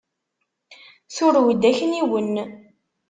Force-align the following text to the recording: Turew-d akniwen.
Turew-d 1.15 1.63
akniwen. 1.71 2.33